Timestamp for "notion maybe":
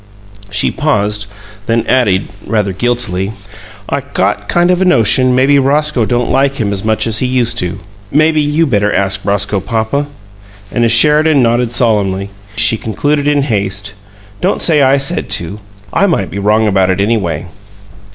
4.85-5.59